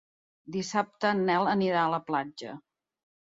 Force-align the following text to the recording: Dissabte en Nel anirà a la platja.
Dissabte 0.53 1.11
en 1.17 1.21
Nel 1.27 1.49
anirà 1.51 1.83
a 1.83 1.93
la 1.97 2.01
platja. 2.09 2.57